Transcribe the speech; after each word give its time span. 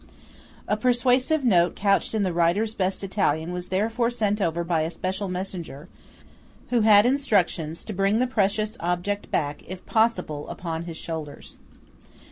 A 0.67 0.75
persuasive 0.75 1.43
note 1.43 1.75
couched 1.75 2.15
in 2.15 2.23
the 2.23 2.33
writer's 2.33 2.73
best 2.73 3.03
Italian 3.03 3.51
was 3.51 3.67
therefore 3.67 4.09
sent 4.09 4.41
over 4.41 4.63
by 4.63 4.81
a 4.81 4.89
special 4.89 5.27
messenger, 5.27 5.89
who 6.71 6.81
had 6.81 7.05
instructions 7.05 7.83
to 7.83 7.93
bring 7.93 8.17
the 8.17 8.25
precious 8.25 8.75
object 8.79 9.29
back, 9.29 9.61
if 9.67 9.85
possible, 9.85 10.49
upon 10.49 10.85
his 10.85 10.97
shoulders. 10.97 11.59